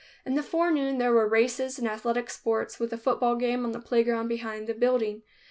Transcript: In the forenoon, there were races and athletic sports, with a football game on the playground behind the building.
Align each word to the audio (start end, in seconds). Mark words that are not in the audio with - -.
In 0.25 0.33
the 0.33 0.41
forenoon, 0.41 0.97
there 0.97 1.11
were 1.13 1.27
races 1.27 1.77
and 1.77 1.87
athletic 1.87 2.31
sports, 2.31 2.79
with 2.79 2.91
a 2.91 2.97
football 2.97 3.35
game 3.35 3.63
on 3.63 3.71
the 3.71 3.79
playground 3.79 4.29
behind 4.29 4.65
the 4.65 4.73
building. 4.73 5.21